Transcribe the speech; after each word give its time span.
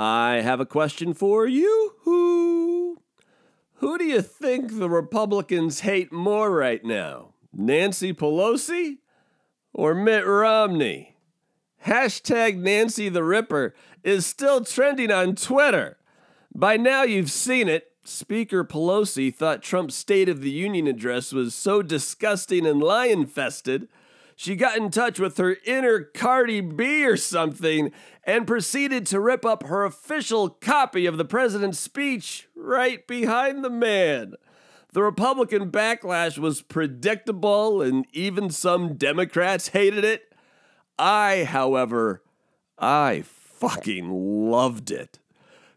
I 0.00 0.42
have 0.42 0.60
a 0.60 0.66
question 0.66 1.12
for 1.12 1.48
you. 1.48 1.94
Who? 2.02 3.00
Do 3.80 4.04
you 4.04 4.22
think 4.22 4.78
the 4.78 4.88
Republicans 4.88 5.80
hate 5.80 6.12
more 6.12 6.52
right 6.52 6.84
now? 6.84 7.34
Nancy 7.52 8.12
Pelosi 8.12 8.98
or 9.74 9.96
Mitt 9.96 10.24
Romney? 10.24 11.16
Hashtag 11.84 12.58
Nancy 12.58 13.08
the 13.08 13.24
Ripper 13.24 13.74
is 14.04 14.24
still 14.24 14.64
trending 14.64 15.10
on 15.10 15.34
Twitter. 15.34 15.96
By 16.54 16.76
now, 16.76 17.02
you've 17.02 17.32
seen 17.32 17.68
it. 17.68 17.90
Speaker 18.04 18.64
Pelosi 18.64 19.34
thought 19.34 19.62
Trump's 19.62 19.96
State 19.96 20.28
of 20.28 20.42
the 20.42 20.50
Union 20.50 20.86
address 20.86 21.32
was 21.32 21.56
so 21.56 21.82
disgusting 21.82 22.64
and 22.66 22.80
lie 22.80 23.06
infested, 23.06 23.88
she 24.40 24.54
got 24.54 24.76
in 24.76 24.88
touch 24.92 25.18
with 25.18 25.36
her 25.38 25.56
inner 25.66 25.98
Cardi 26.00 26.60
B 26.60 27.04
or 27.04 27.16
something 27.16 27.90
and 28.22 28.46
proceeded 28.46 29.04
to 29.06 29.18
rip 29.18 29.44
up 29.44 29.64
her 29.64 29.84
official 29.84 30.48
copy 30.48 31.06
of 31.06 31.18
the 31.18 31.24
president's 31.24 31.80
speech 31.80 32.46
right 32.54 33.04
behind 33.08 33.64
the 33.64 33.68
man. 33.68 34.34
The 34.92 35.02
Republican 35.02 35.72
backlash 35.72 36.38
was 36.38 36.62
predictable, 36.62 37.82
and 37.82 38.06
even 38.12 38.50
some 38.50 38.94
Democrats 38.94 39.70
hated 39.70 40.04
it. 40.04 40.32
I, 40.96 41.42
however, 41.42 42.22
I 42.78 43.24
fucking 43.24 44.08
loved 44.08 44.92
it. 44.92 45.18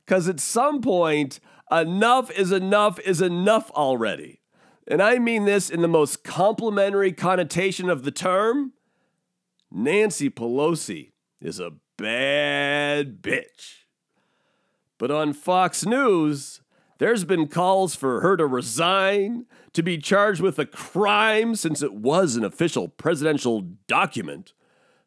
Because 0.06 0.30
at 0.30 0.40
some 0.40 0.82
point, 0.82 1.40
enough 1.72 2.30
is 2.30 2.52
enough 2.52 3.00
is 3.00 3.22
enough 3.22 3.72
already. 3.72 4.41
And 4.88 5.02
I 5.02 5.20
mean 5.20 5.46
this 5.46 5.70
in 5.70 5.82
the 5.82 5.88
most 5.88 6.24
complimentary 6.24 7.12
connotation 7.12 7.90
of 7.90 8.04
the 8.04 8.12
term. 8.12 8.74
Nancy 9.72 10.30
Pelosi 10.30 11.12
is 11.40 11.60
a 11.60 11.74
bad 11.98 13.22
bitch. 13.22 13.86
But 14.98 15.12
on 15.12 15.34
Fox 15.34 15.86
News, 15.86 16.62
there's 17.00 17.24
been 17.24 17.48
calls 17.48 17.96
for 17.96 18.22
her 18.22 18.38
to 18.38 18.46
resign, 18.46 19.46
to 19.74 19.82
be 19.82 19.98
charged 19.98 20.42
with 20.42 20.60
a 20.60 20.66
crime 20.66 21.56
since 21.56 21.82
it 21.82 21.94
was 21.94 22.36
an 22.36 22.44
official 22.44 22.88
presidential 22.88 23.62
document. 23.88 24.54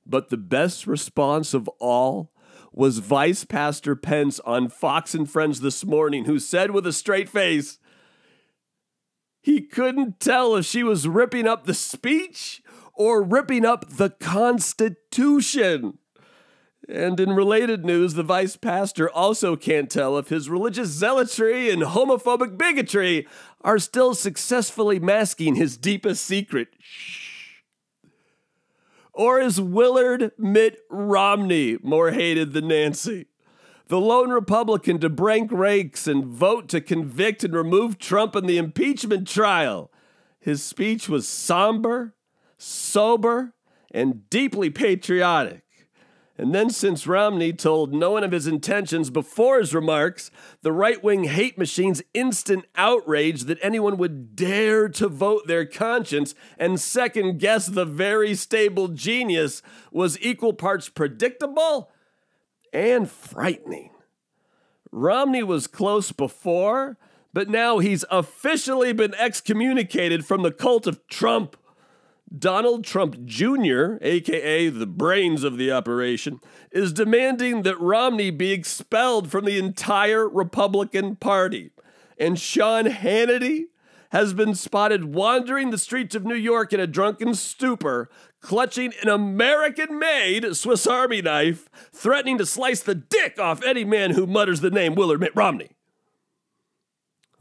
But 0.06 0.30
the 0.30 0.36
best 0.36 0.86
response 0.86 1.54
of 1.54 1.68
all 1.78 2.32
was 2.72 2.98
Vice 2.98 3.44
Pastor 3.44 3.94
Pence 3.94 4.40
on 4.40 4.68
Fox 4.68 5.14
and 5.14 5.30
Friends 5.30 5.60
this 5.60 5.84
morning, 5.84 6.24
who 6.24 6.40
said 6.40 6.72
with 6.72 6.86
a 6.86 6.92
straight 6.92 7.28
face, 7.28 7.78
he 9.44 9.60
couldn't 9.60 10.20
tell 10.20 10.56
if 10.56 10.64
she 10.64 10.82
was 10.82 11.06
ripping 11.06 11.46
up 11.46 11.66
the 11.66 11.74
speech 11.74 12.62
or 12.94 13.22
ripping 13.22 13.66
up 13.66 13.86
the 13.86 14.08
Constitution. 14.08 15.98
And 16.88 17.20
in 17.20 17.34
related 17.34 17.84
news, 17.84 18.14
the 18.14 18.22
vice 18.22 18.56
pastor 18.56 19.10
also 19.10 19.54
can't 19.54 19.90
tell 19.90 20.16
if 20.16 20.30
his 20.30 20.48
religious 20.48 20.88
zealotry 20.88 21.68
and 21.68 21.82
homophobic 21.82 22.56
bigotry 22.56 23.26
are 23.60 23.78
still 23.78 24.14
successfully 24.14 24.98
masking 24.98 25.56
his 25.56 25.76
deepest 25.76 26.24
secret. 26.24 26.68
Shh. 26.78 27.60
Or 29.12 29.38
is 29.40 29.60
Willard 29.60 30.32
Mitt 30.38 30.78
Romney 30.88 31.76
more 31.82 32.12
hated 32.12 32.54
than 32.54 32.68
Nancy? 32.68 33.26
The 33.88 34.00
lone 34.00 34.30
Republican 34.30 34.98
to 35.00 35.10
break 35.10 35.52
ranks 35.52 36.06
and 36.06 36.24
vote 36.24 36.68
to 36.70 36.80
convict 36.80 37.44
and 37.44 37.52
remove 37.52 37.98
Trump 37.98 38.34
in 38.34 38.46
the 38.46 38.56
impeachment 38.56 39.28
trial. 39.28 39.90
His 40.40 40.62
speech 40.62 41.06
was 41.06 41.28
somber, 41.28 42.14
sober, 42.56 43.52
and 43.90 44.28
deeply 44.30 44.70
patriotic. 44.70 45.64
And 46.36 46.52
then, 46.52 46.70
since 46.70 47.06
Romney 47.06 47.52
told 47.52 47.94
no 47.94 48.12
one 48.12 48.24
of 48.24 48.32
his 48.32 48.48
intentions 48.48 49.08
before 49.08 49.60
his 49.60 49.74
remarks, 49.74 50.32
the 50.62 50.72
right 50.72 51.02
wing 51.04 51.24
hate 51.24 51.58
machine's 51.58 52.02
instant 52.12 52.64
outrage 52.74 53.42
that 53.42 53.58
anyone 53.62 53.98
would 53.98 54.34
dare 54.34 54.88
to 54.88 55.08
vote 55.08 55.46
their 55.46 55.64
conscience 55.64 56.34
and 56.58 56.80
second 56.80 57.38
guess 57.38 57.66
the 57.66 57.84
very 57.84 58.34
stable 58.34 58.88
genius 58.88 59.62
was 59.92 60.18
equal 60.20 60.54
parts 60.54 60.88
predictable 60.88 61.92
and 62.74 63.08
frightening. 63.08 63.90
Romney 64.90 65.42
was 65.42 65.66
close 65.66 66.12
before, 66.12 66.98
but 67.32 67.48
now 67.48 67.78
he's 67.78 68.04
officially 68.10 68.92
been 68.92 69.14
excommunicated 69.14 70.26
from 70.26 70.42
the 70.42 70.52
cult 70.52 70.86
of 70.86 71.06
Trump. 71.06 71.56
Donald 72.36 72.84
Trump 72.84 73.24
Jr., 73.24 73.94
aka 74.02 74.68
the 74.68 74.86
brains 74.86 75.44
of 75.44 75.56
the 75.56 75.70
operation, 75.70 76.40
is 76.72 76.92
demanding 76.92 77.62
that 77.62 77.80
Romney 77.80 78.30
be 78.30 78.50
expelled 78.52 79.30
from 79.30 79.44
the 79.44 79.58
entire 79.58 80.28
Republican 80.28 81.16
Party. 81.16 81.70
And 82.18 82.38
Sean 82.38 82.86
Hannity 82.86 83.66
has 84.14 84.32
been 84.32 84.54
spotted 84.54 85.14
wandering 85.14 85.70
the 85.70 85.76
streets 85.76 86.14
of 86.14 86.24
New 86.24 86.34
York 86.34 86.72
in 86.72 86.80
a 86.80 86.86
drunken 86.86 87.34
stupor, 87.34 88.08
clutching 88.40 88.94
an 89.02 89.10
American 89.10 89.98
made 89.98 90.56
Swiss 90.56 90.86
Army 90.86 91.20
knife, 91.20 91.68
threatening 91.92 92.38
to 92.38 92.46
slice 92.46 92.80
the 92.80 92.94
dick 92.94 93.38
off 93.38 93.62
any 93.62 93.84
man 93.84 94.12
who 94.12 94.26
mutters 94.26 94.60
the 94.60 94.70
name 94.70 94.94
Willard 94.94 95.20
Mitt 95.20 95.36
Romney. 95.36 95.72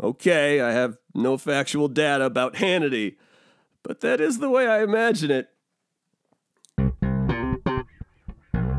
Okay, 0.01 0.59
I 0.59 0.72
have 0.72 0.97
no 1.16 1.38
factual 1.38 1.88
data 1.88 2.25
about 2.25 2.56
Hannity 2.56 3.16
but 3.84 4.00
that 4.00 4.22
is 4.22 4.40
the 4.40 4.50
way 4.50 4.66
I 4.66 4.81
imagine 4.81 5.29
it. 5.29 5.50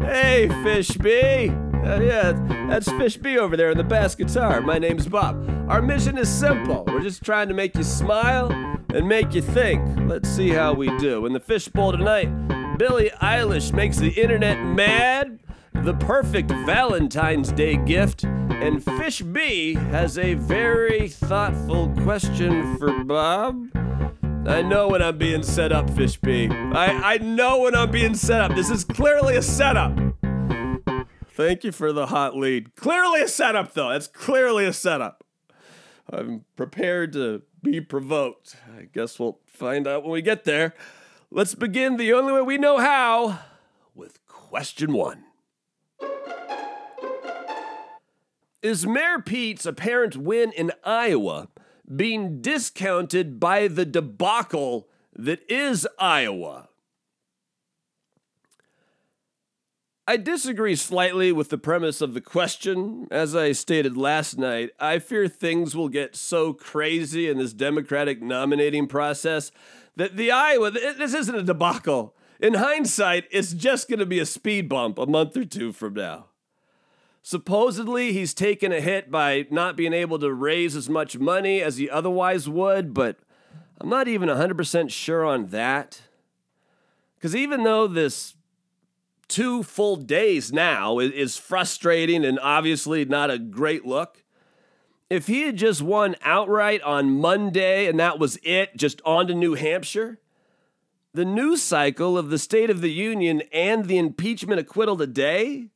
Hey, 0.00 0.49
Fish 0.62 0.91
B! 0.97 1.53
Uh, 1.84 2.00
yeah, 2.00 2.33
that's 2.67 2.91
Fish 2.93 3.19
B 3.19 3.37
over 3.37 3.59
there 3.59 3.71
in 3.71 3.77
the 3.77 3.84
bass 3.84 4.15
guitar. 4.15 4.62
My 4.62 4.78
name's 4.78 5.06
Bob. 5.06 5.47
Our 5.69 5.83
mission 5.83 6.17
is 6.17 6.31
simple. 6.31 6.84
We're 6.87 7.03
just 7.03 7.22
trying 7.22 7.49
to 7.49 7.55
make 7.55 7.77
you 7.77 7.83
smile 7.83 8.50
and 8.95 9.06
make 9.06 9.34
you 9.34 9.43
think. 9.43 9.83
Let's 10.09 10.31
see 10.31 10.49
how 10.49 10.73
we 10.73 10.87
do. 10.97 11.27
In 11.27 11.34
the 11.34 11.41
fishbowl 11.41 11.93
tonight, 11.93 12.78
Billie 12.78 13.11
Eilish 13.21 13.75
makes 13.75 13.99
the 13.99 14.09
internet 14.09 14.65
mad, 14.65 15.41
the 15.75 15.93
perfect 15.94 16.50
Valentine's 16.50 17.53
Day 17.53 17.77
gift, 17.77 18.25
and 18.25 18.83
Fish 18.83 19.21
B 19.21 19.75
has 19.75 20.17
a 20.17 20.34
very 20.34 21.11
thoughtful 21.11 21.91
question 22.03 22.78
for 22.78 23.05
Bob. 23.05 23.62
I 24.47 24.62
know 24.62 24.89
when 24.89 25.03
I'm 25.03 25.19
being 25.19 25.43
set 25.43 25.71
up, 25.71 25.91
Fish 25.91 26.17
B. 26.17 26.49
I, 26.49 27.15
I 27.15 27.19
know 27.19 27.61
when 27.61 27.75
I'm 27.75 27.91
being 27.91 28.15
set 28.15 28.41
up. 28.41 28.55
This 28.55 28.71
is 28.71 28.84
clearly 28.84 29.37
a 29.37 29.43
setup. 29.43 29.99
Thank 31.34 31.65
you 31.65 31.72
for 31.72 31.93
the 31.93 32.06
hot 32.06 32.37
lead. 32.37 32.77
Clearly 32.77 33.21
a 33.21 33.27
setup, 33.27 33.75
though. 33.75 33.91
It's 33.91 34.06
clearly 34.06 34.67
a 34.67 34.72
setup. 34.72 35.25
I'm 36.09 36.45
prepared 36.55 37.12
to 37.15 37.43
be 37.61 37.81
provoked. 37.81 38.56
I 38.78 38.83
guess 38.84 39.19
we'll 39.19 39.41
find 39.47 39.89
out 39.89 40.05
when 40.05 40.12
we 40.12 40.23
get 40.23 40.44
there. 40.44 40.75
Let's 41.33 41.56
begin 41.56 41.97
the 41.97 42.12
only 42.12 42.33
way 42.33 42.43
we 42.43 42.56
know 42.56 42.78
how 42.78 43.41
with 43.97 44.25
question 44.28 44.93
one. 44.93 45.25
Is 48.62 48.87
Mayor 48.87 49.19
Pete's 49.21 49.67
apparent 49.67 50.17
win 50.17 50.53
in 50.53 50.71
Iowa 50.84 51.49
being 51.94 52.41
discounted 52.41 53.41
by 53.41 53.67
the 53.67 53.84
debacle 53.84 54.89
that 55.12 55.41
is 55.50 55.87
Iowa. 55.99 56.69
I 60.06 60.19
disagree 60.19 60.76
slightly 60.76 61.32
with 61.32 61.48
the 61.48 61.56
premise 61.56 62.03
of 62.03 62.12
the 62.12 62.20
question. 62.20 63.09
As 63.10 63.34
I 63.34 63.53
stated 63.53 63.97
last 63.97 64.37
night, 64.37 64.70
I 64.78 64.98
fear 64.98 65.28
things 65.28 65.75
will 65.75 65.88
get 65.88 66.15
so 66.15 66.53
crazy 66.53 67.26
in 67.26 67.38
this 67.38 67.54
Democratic 67.54 68.20
nominating 68.20 68.87
process 68.87 69.50
that 69.97 70.19
the 70.19 70.31
Iowa, 70.31 70.70
this 70.70 71.14
isn't 71.14 71.34
a 71.34 71.43
debacle. 71.43 72.14
In 72.38 72.54
hindsight, 72.54 73.25
it's 73.31 73.54
just 73.54 73.88
going 73.88 73.98
to 73.98 74.04
be 74.04 74.19
a 74.19 74.26
speed 74.26 74.69
bump 74.69 74.98
a 74.98 75.06
month 75.06 75.38
or 75.38 75.47
two 75.47 75.72
from 75.72 75.94
now. 75.94 76.26
Supposedly, 77.22 78.12
he's 78.12 78.34
taken 78.34 78.73
a 78.73 78.82
hit 78.82 79.11
by 79.11 79.46
not 79.50 79.75
being 79.75 79.94
able 79.94 80.19
to 80.19 80.34
raise 80.34 80.76
as 80.76 80.90
much 80.90 81.19
money 81.19 81.62
as 81.62 81.79
he 81.79 81.88
otherwise 81.88 82.46
would, 82.46 82.93
but 82.93 83.20
I'm 83.81 83.88
not 83.88 84.08
even 84.08 84.29
100% 84.29 84.90
sure 84.90 85.25
on 85.25 85.46
that. 85.46 86.02
Because 87.17 87.34
even 87.34 87.64
though 87.64 87.87
this 87.87 88.33
two 89.34 89.64
full 89.64 89.96
days 89.96 90.52
now 90.52 91.00
is 91.00 91.36
frustrating 91.36 92.25
and 92.25 92.38
obviously 92.38 93.04
not 93.04 93.32
a 93.32 93.38
great 93.38 93.84
look, 93.84 94.22
if 95.10 95.26
he 95.26 95.42
had 95.42 95.56
just 95.56 95.82
won 95.82 96.14
outright 96.22 96.81
on 96.82 97.20
Monday 97.20 97.86
and 97.86 97.98
that 97.98 98.20
was 98.20 98.38
it, 98.44 98.76
just 98.76 99.02
on 99.04 99.26
to 99.26 99.34
New 99.34 99.54
Hampshire, 99.54 100.20
the 101.12 101.25
news 101.25 101.60
cycle 101.60 102.16
of 102.16 102.31
the 102.31 102.38
State 102.38 102.70
of 102.70 102.81
the 102.81 102.92
Union 102.92 103.42
and 103.52 103.86
the 103.86 103.98
impeachment 103.98 104.60
acquittal 104.60 104.96
today 104.96 105.70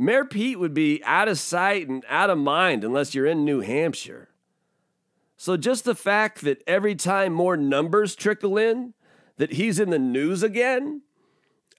Mayor 0.00 0.24
Pete 0.24 0.58
would 0.60 0.72
be 0.74 1.02
out 1.04 1.26
of 1.26 1.40
sight 1.40 1.88
and 1.88 2.04
out 2.08 2.30
of 2.30 2.38
mind 2.38 2.84
unless 2.84 3.14
you're 3.16 3.26
in 3.26 3.44
New 3.44 3.60
Hampshire. 3.60 4.28
So 5.36 5.56
just 5.56 5.84
the 5.84 5.94
fact 5.94 6.40
that 6.42 6.62
every 6.68 6.94
time 6.94 7.32
more 7.32 7.56
numbers 7.56 8.14
trickle 8.14 8.56
in, 8.56 8.94
that 9.38 9.54
he's 9.54 9.80
in 9.80 9.90
the 9.90 9.98
news 9.98 10.44
again, 10.44 11.02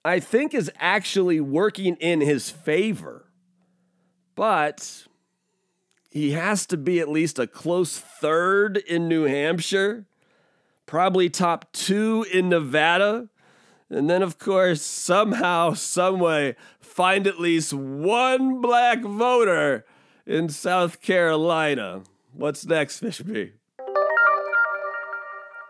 I 0.04 0.20
think 0.20 0.54
is 0.54 0.70
actually 0.78 1.40
working 1.40 1.96
in 1.96 2.20
his 2.20 2.50
favor. 2.50 3.26
but 4.34 5.06
he 6.10 6.30
has 6.32 6.64
to 6.66 6.76
be 6.78 6.98
at 6.98 7.08
least 7.08 7.38
a 7.38 7.46
close 7.46 7.98
third 7.98 8.78
in 8.78 9.06
New 9.06 9.24
Hampshire, 9.24 10.06
probably 10.86 11.28
top 11.28 11.70
two 11.72 12.24
in 12.32 12.48
Nevada, 12.48 13.28
and 13.90 14.08
then, 14.08 14.22
of 14.22 14.38
course, 14.38 14.82
somehow, 14.82 15.74
someway, 15.74 16.56
find 16.80 17.26
at 17.26 17.38
least 17.38 17.74
one 17.74 18.60
black 18.60 19.02
voter 19.02 19.84
in 20.24 20.48
South 20.48 21.00
Carolina. 21.02 22.02
What's 22.32 22.64
next, 22.64 23.02
Fishby? 23.02 23.52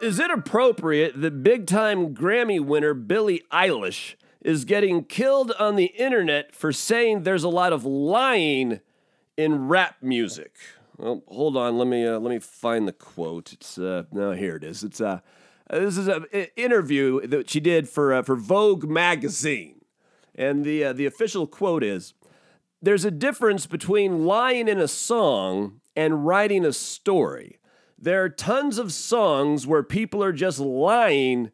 Is 0.01 0.19
it 0.19 0.31
appropriate 0.31 1.21
that 1.21 1.43
big 1.43 1.67
time 1.67 2.15
Grammy 2.15 2.59
winner 2.59 2.95
Billie 2.95 3.43
Eilish 3.53 4.15
is 4.41 4.65
getting 4.65 5.05
killed 5.05 5.53
on 5.59 5.77
the 5.77 5.93
internet 5.99 6.55
for 6.55 6.73
saying 6.73 7.25
there's 7.25 7.45
a 7.45 7.51
lot 7.51 7.75
of 7.75 7.85
lying 7.85 8.81
in 9.37 9.69
rap 9.69 9.97
music? 10.01 10.57
Well, 10.97 11.23
hold 11.29 11.55
on, 11.59 11.77
let 11.77 11.87
me 11.87 12.07
uh, 12.07 12.19
let 12.19 12.31
me 12.31 12.39
find 12.39 12.89
the 12.89 12.95
quote. 12.95 13.53
It's 13.53 13.77
uh, 13.77 14.05
no, 14.11 14.33
here 14.33 14.57
it 14.57 14.65
is. 14.65 14.83
It's 14.83 15.03
uh, 15.03 15.21
this 15.69 15.99
is 15.99 16.09
an 16.09 16.25
interview 16.57 17.27
that 17.27 17.51
she 17.51 17.61
did 17.61 17.87
for 17.87 18.15
uh, 18.15 18.23
for 18.23 18.37
Vogue 18.37 18.89
magazine, 18.89 19.83
and 20.35 20.65
the 20.65 20.83
uh, 20.83 20.93
the 20.95 21.05
official 21.05 21.47
quote 21.47 21.85
is: 21.85 22.15
"There's 22.81 23.05
a 23.05 23.11
difference 23.11 23.67
between 23.67 24.25
lying 24.25 24.67
in 24.67 24.79
a 24.79 24.89
song 24.89 25.81
and 25.95 26.27
writing 26.27 26.65
a 26.65 26.73
story." 26.73 27.60
There 28.01 28.25
are 28.25 28.29
tons 28.29 28.79
of 28.79 28.93
songs 28.93 29.67
where 29.67 29.83
people 29.83 30.23
are 30.25 30.33
just 30.33 30.59
lying. 30.59 31.51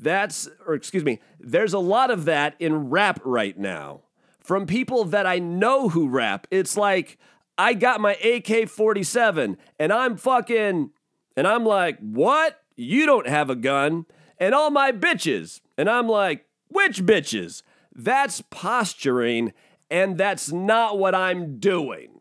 That's, 0.00 0.48
or 0.66 0.74
excuse 0.74 1.04
me, 1.04 1.20
there's 1.40 1.72
a 1.72 1.78
lot 1.78 2.10
of 2.10 2.24
that 2.26 2.54
in 2.58 2.90
rap 2.90 3.20
right 3.24 3.58
now. 3.58 4.02
From 4.40 4.66
people 4.66 5.04
that 5.04 5.26
I 5.26 5.38
know 5.38 5.88
who 5.88 6.08
rap. 6.08 6.46
It's 6.50 6.76
like, 6.76 7.18
I 7.58 7.74
got 7.74 8.00
my 8.00 8.14
AK 8.14 8.68
47 8.68 9.58
and 9.78 9.92
I'm 9.92 10.16
fucking, 10.16 10.90
and 11.36 11.46
I'm 11.46 11.64
like, 11.64 11.98
what? 11.98 12.60
You 12.76 13.06
don't 13.06 13.28
have 13.28 13.50
a 13.50 13.56
gun. 13.56 14.06
And 14.38 14.54
all 14.54 14.70
my 14.70 14.92
bitches. 14.92 15.60
And 15.76 15.90
I'm 15.90 16.08
like, 16.08 16.46
which 16.68 17.04
bitches? 17.04 17.62
That's 17.94 18.42
posturing, 18.50 19.52
and 19.90 20.16
that's 20.16 20.52
not 20.52 20.98
what 20.98 21.14
I'm 21.14 21.58
doing. 21.58 22.20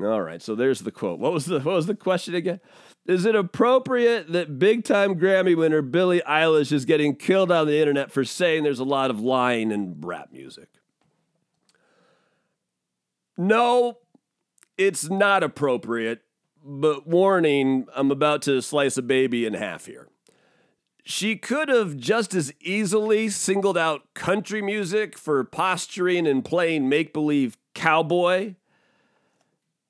All 0.00 0.22
right, 0.22 0.40
so 0.40 0.54
there's 0.54 0.80
the 0.80 0.92
quote. 0.92 1.18
What 1.18 1.32
was 1.32 1.46
the 1.46 1.60
what 1.60 1.74
was 1.74 1.86
the 1.86 1.94
question 1.94 2.34
again? 2.34 2.60
Is 3.08 3.24
it 3.24 3.34
appropriate 3.34 4.32
that 4.32 4.58
big 4.58 4.84
time 4.84 5.18
Grammy 5.18 5.56
winner 5.56 5.80
Billie 5.80 6.20
Eilish 6.28 6.70
is 6.70 6.84
getting 6.84 7.16
killed 7.16 7.50
on 7.50 7.66
the 7.66 7.80
internet 7.80 8.12
for 8.12 8.22
saying 8.22 8.64
there's 8.64 8.78
a 8.78 8.84
lot 8.84 9.10
of 9.10 9.18
lying 9.18 9.72
in 9.72 9.98
rap 10.02 10.28
music? 10.30 10.68
No, 13.38 13.96
it's 14.76 15.08
not 15.08 15.42
appropriate, 15.42 16.20
but 16.62 17.06
warning, 17.06 17.86
I'm 17.96 18.10
about 18.10 18.42
to 18.42 18.60
slice 18.60 18.98
a 18.98 19.02
baby 19.02 19.46
in 19.46 19.54
half 19.54 19.86
here. 19.86 20.08
She 21.02 21.36
could 21.36 21.70
have 21.70 21.96
just 21.96 22.34
as 22.34 22.52
easily 22.60 23.30
singled 23.30 23.78
out 23.78 24.12
country 24.12 24.60
music 24.60 25.16
for 25.16 25.42
posturing 25.44 26.26
and 26.26 26.44
playing 26.44 26.90
make 26.90 27.14
believe 27.14 27.56
cowboy 27.72 28.56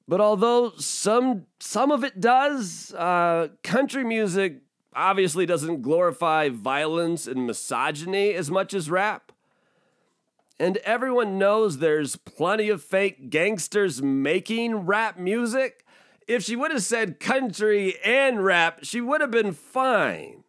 but 0.08 0.22
although 0.22 0.72
some 0.78 1.44
some 1.60 1.92
of 1.92 2.02
it 2.02 2.18
does, 2.18 2.94
uh, 2.94 3.48
country 3.62 4.02
music 4.02 4.62
obviously 4.94 5.44
doesn't 5.44 5.82
glorify 5.82 6.48
violence 6.48 7.26
and 7.26 7.46
misogyny 7.46 8.32
as 8.32 8.50
much 8.50 8.72
as 8.72 8.90
rap. 8.90 9.32
And 10.58 10.78
everyone 10.78 11.38
knows 11.38 11.78
there's 11.78 12.16
plenty 12.16 12.70
of 12.70 12.82
fake 12.82 13.30
gangsters 13.30 14.02
making 14.02 14.86
rap 14.86 15.18
music. 15.18 15.84
If 16.26 16.42
she 16.42 16.56
would 16.56 16.72
have 16.72 16.82
said 16.82 17.20
country 17.20 17.96
and 18.04 18.42
rap, 18.44 18.80
she 18.82 19.00
would 19.00 19.20
have 19.20 19.30
been 19.30 19.52
fine. 19.52 20.42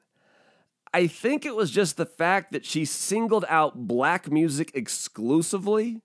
I 0.94 1.06
think 1.06 1.46
it 1.46 1.56
was 1.56 1.70
just 1.70 1.98
the 1.98 2.06
fact 2.06 2.52
that 2.54 2.66
she 2.66 2.86
singled 2.86 3.46
out 3.48 3.88
black 3.88 4.32
music 4.32 4.72
exclusively 4.74 6.02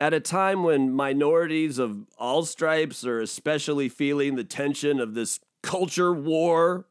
at 0.00 0.12
a 0.12 0.20
time 0.20 0.62
when 0.62 0.92
minorities 0.92 1.78
of 1.78 2.06
all 2.18 2.44
stripes 2.44 3.04
are 3.06 3.20
especially 3.20 3.88
feeling 3.88 4.34
the 4.34 4.44
tension 4.44 5.00
of 5.00 5.14
this 5.14 5.40
culture 5.62 6.12
war 6.12 6.86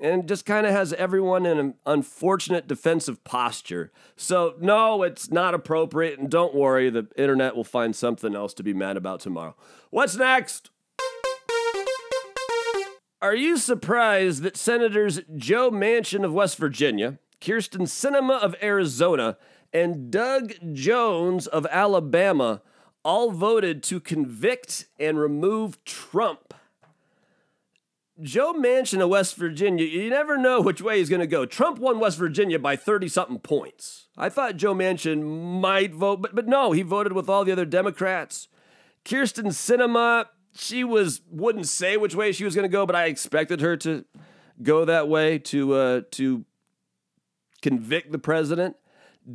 and 0.00 0.26
just 0.26 0.46
kind 0.46 0.66
of 0.66 0.72
has 0.72 0.92
everyone 0.94 1.44
in 1.44 1.58
an 1.58 1.74
unfortunate 1.84 2.66
defensive 2.66 3.22
posture. 3.22 3.92
So, 4.16 4.54
no, 4.58 5.02
it's 5.02 5.30
not 5.30 5.52
appropriate. 5.52 6.18
And 6.18 6.30
don't 6.30 6.54
worry, 6.54 6.88
the 6.90 7.06
internet 7.16 7.54
will 7.54 7.64
find 7.64 7.94
something 7.94 8.34
else 8.34 8.54
to 8.54 8.62
be 8.62 8.72
mad 8.72 8.96
about 8.96 9.20
tomorrow. 9.20 9.54
What's 9.90 10.16
next? 10.16 10.70
Are 13.22 13.34
you 13.34 13.58
surprised 13.58 14.42
that 14.42 14.56
Senators 14.56 15.20
Joe 15.36 15.70
Manchin 15.70 16.24
of 16.24 16.32
West 16.32 16.56
Virginia, 16.56 17.18
Kyrsten 17.38 17.82
Sinema 17.82 18.40
of 18.40 18.56
Arizona, 18.62 19.36
and 19.72 20.10
Doug 20.10 20.52
Jones 20.72 21.46
of 21.46 21.66
Alabama 21.70 22.62
all 23.04 23.30
voted 23.30 23.82
to 23.84 24.00
convict 24.00 24.86
and 24.98 25.18
remove 25.18 25.82
Trump. 25.84 26.54
Joe 28.20 28.52
Manchin 28.52 29.00
of 29.00 29.08
West 29.08 29.36
Virginia, 29.36 29.84
you 29.86 30.10
never 30.10 30.36
know 30.36 30.60
which 30.60 30.82
way 30.82 30.98
he's 30.98 31.08
going 31.08 31.20
to 31.20 31.26
go. 31.26 31.46
Trump 31.46 31.78
won 31.78 31.98
West 31.98 32.18
Virginia 32.18 32.58
by 32.58 32.76
30 32.76 33.08
something 33.08 33.38
points. 33.38 34.08
I 34.16 34.28
thought 34.28 34.56
Joe 34.56 34.74
Manchin 34.74 35.22
might 35.60 35.94
vote, 35.94 36.20
but, 36.20 36.34
but 36.34 36.46
no, 36.46 36.72
he 36.72 36.82
voted 36.82 37.14
with 37.14 37.30
all 37.30 37.44
the 37.44 37.52
other 37.52 37.64
Democrats. 37.64 38.48
Kyrsten 39.06 39.46
Sinema, 39.46 40.26
she 40.54 40.84
was 40.84 41.22
wouldn't 41.30 41.68
say 41.68 41.96
which 41.96 42.14
way 42.14 42.32
she 42.32 42.44
was 42.44 42.54
going 42.54 42.68
to 42.68 42.72
go, 42.72 42.84
but 42.84 42.96
I 42.96 43.06
expected 43.06 43.62
her 43.62 43.76
to 43.78 44.04
go 44.62 44.84
that 44.84 45.08
way 45.08 45.38
to 45.38 45.72
uh, 45.74 46.00
to 46.12 46.44
convict 47.62 48.12
the 48.12 48.18
president. 48.18 48.76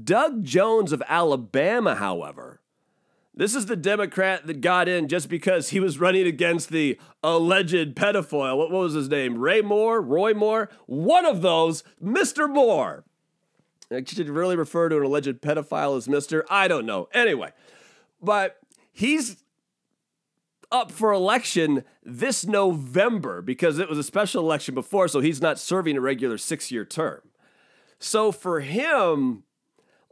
Doug 0.04 0.44
Jones 0.44 0.92
of 0.92 1.04
Alabama, 1.08 1.96
however, 1.96 2.62
this 3.38 3.54
is 3.54 3.66
the 3.66 3.76
Democrat 3.76 4.48
that 4.48 4.62
got 4.62 4.88
in 4.88 5.08
just 5.08 5.28
because 5.28 5.70
he 5.70 5.80
was 5.80 6.00
running 6.00 6.26
against 6.26 6.70
the 6.70 6.98
alleged 7.22 7.96
pedophile. 7.96 8.58
What, 8.58 8.72
was 8.72 8.94
his 8.94 9.10
name? 9.10 9.38
Ray 9.38 9.62
Moore? 9.62 10.02
Roy 10.02 10.34
Moore? 10.34 10.70
One 10.86 11.26
of 11.26 11.42
those, 11.42 11.84
Mr. 12.02 12.50
Moore. 12.50 13.04
I 13.92 14.04
should 14.06 14.30
really 14.30 14.56
refer 14.56 14.90
to 14.90 14.98
an 14.98 15.04
alleged 15.04 15.42
pedophile 15.42 15.98
as 15.98 16.08
Mr. 16.08 16.44
I 16.50 16.68
don't 16.68 16.86
know. 16.86 17.10
Anyway, 17.14 17.52
but 18.22 18.58
he's 18.92 19.44
up 20.72 20.92
for 20.92 21.12
election 21.12 21.84
this 22.04 22.46
November 22.46 23.42
because 23.42 23.80
it 23.80 23.90
was 23.90 23.98
a 23.98 24.04
special 24.04 24.44
election 24.44 24.74
before, 24.74 25.08
so 25.08 25.20
he's 25.20 25.42
not 25.42 25.60
serving 25.60 25.98
a 25.98 26.02
regular 26.02 26.38
six 26.38 26.72
year 26.72 26.86
term. 26.86 27.22
So 28.00 28.32
for 28.32 28.62
him, 28.62 29.44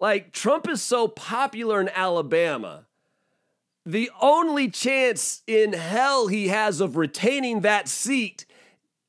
like, 0.03 0.33
Trump 0.33 0.67
is 0.67 0.81
so 0.81 1.07
popular 1.07 1.79
in 1.79 1.87
Alabama. 1.87 2.87
The 3.85 4.11
only 4.21 4.69
chance 4.69 5.43
in 5.47 5.71
hell 5.71 6.27
he 6.27 6.49
has 6.49 6.81
of 6.81 6.97
retaining 6.97 7.61
that 7.61 7.87
seat 7.87 8.45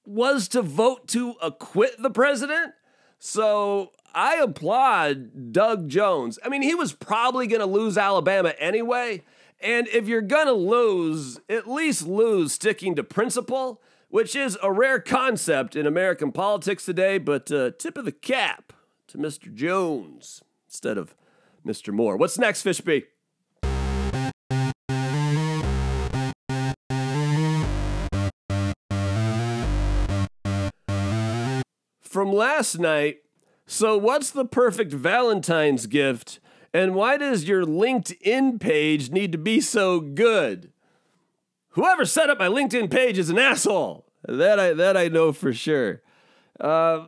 was 0.07 0.47
to 0.51 0.63
vote 0.63 1.09
to 1.09 1.35
acquit 1.43 2.01
the 2.01 2.11
president. 2.11 2.75
So 3.19 3.91
I 4.15 4.37
applaud 4.37 5.51
Doug 5.51 5.89
Jones. 5.89 6.39
I 6.45 6.49
mean, 6.49 6.63
he 6.63 6.77
was 6.77 6.93
probably 6.93 7.49
going 7.49 7.59
to 7.59 7.67
lose 7.67 7.99
Alabama 7.99 8.55
anyway. 8.61 9.25
And 9.59 9.89
if 9.89 10.07
you're 10.07 10.23
going 10.23 10.47
to 10.47 10.53
lose, 10.53 11.41
at 11.49 11.69
least 11.69 12.07
lose 12.07 12.53
sticking 12.53 12.95
to 12.95 13.03
principle, 13.03 13.83
which 14.11 14.37
is 14.37 14.57
a 14.63 14.71
rare 14.71 15.01
concept 15.01 15.75
in 15.75 15.89
American 15.89 16.31
politics 16.31 16.85
today. 16.85 17.19
But 17.19 17.51
uh, 17.51 17.73
tip 17.77 17.99
of 17.99 18.05
the 18.05 18.13
cap 18.13 18.73
to 19.09 19.19
Mr. 19.19 19.53
Jones 19.53 20.45
instead 20.75 20.99
of 20.99 21.15
Mr. 21.65 21.95
Moore. 21.95 22.17
What's 22.17 22.37
next, 22.37 22.65
Fishby? 22.65 23.05
From 32.03 32.33
last 32.33 32.79
night, 32.79 33.19
so 33.67 33.97
what's 33.97 34.31
the 34.31 34.45
perfect 34.45 34.93
Valentine's 34.93 35.87
gift? 35.87 36.41
And 36.73 36.97
why 36.97 37.19
does 37.19 37.45
your 37.45 37.65
LinkedIn 37.65 38.61
page 38.61 39.11
need 39.11 39.31
to 39.31 39.39
be 39.39 39.61
so 39.61 40.01
good? 40.01 40.73
Whoever 41.71 42.05
set 42.05 42.31
up 42.31 42.41
my 42.41 42.49
LinkedIn 42.49 42.91
page 42.91 43.17
is 43.17 43.31
an 43.31 43.39
asshole. 43.39 44.07
That 44.27 44.59
I 44.59 44.73
that 44.73 44.97
I 44.97 45.09
know 45.09 45.33
for 45.33 45.53
sure. 45.53 46.03
Uh, 46.59 47.07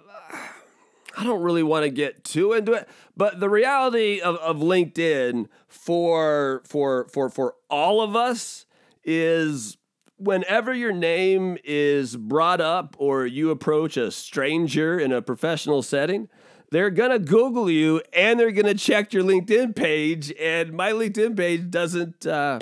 I 1.17 1.25
don't 1.25 1.43
really 1.43 1.63
want 1.63 1.85
to 1.85 1.91
get 1.91 2.25
too 2.25 2.53
into 2.53 2.73
it, 2.75 2.89
but 3.17 3.41
the 3.41 3.49
reality 3.49 4.21
of, 4.21 4.37
of 4.37 4.59
LinkedIn 4.59 5.47
for 5.67 6.63
for 6.67 7.09
for 7.09 7.31
for 7.31 7.55
all 7.71 8.03
of 8.03 8.15
us 8.15 8.67
is 9.03 9.79
whenever 10.19 10.75
your 10.75 10.93
name 10.93 11.59
is 11.65 12.17
brought 12.17 12.61
up 12.61 12.97
or 12.99 13.27
you 13.27 13.51
approach 13.51 13.97
a 13.97 14.11
stranger 14.11 14.99
in 14.99 15.13
a 15.13 15.23
professional 15.23 15.83
setting, 15.83 16.29
they're 16.71 16.91
going 16.91 17.11
to 17.11 17.19
Google 17.19 17.71
you 17.71 18.03
and 18.13 18.39
they're 18.39 18.53
going 18.53 18.67
to 18.67 18.75
check 18.75 19.13
your 19.13 19.23
LinkedIn 19.23 19.75
page. 19.77 20.33
And 20.41 20.73
my 20.73 20.93
LinkedIn 20.93 21.37
page 21.37 21.71
doesn't, 21.71 22.27
uh, 22.27 22.59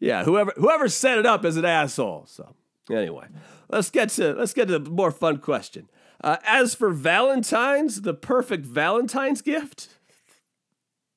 Yeah, 0.00 0.24
whoever 0.24 0.52
whoever 0.56 0.88
set 0.88 1.18
it 1.18 1.26
up 1.26 1.44
is 1.44 1.56
an 1.56 1.64
asshole. 1.64 2.26
So 2.26 2.54
anyway, 2.90 3.26
let's 3.68 3.90
get 3.90 4.10
to 4.10 4.34
let's 4.34 4.52
get 4.52 4.68
to 4.68 4.78
the 4.78 4.90
more 4.90 5.10
fun 5.10 5.38
question. 5.38 5.88
Uh, 6.22 6.36
as 6.44 6.74
for 6.74 6.90
Valentine's, 6.90 8.02
the 8.02 8.14
perfect 8.14 8.66
Valentine's 8.66 9.40
gift, 9.40 9.88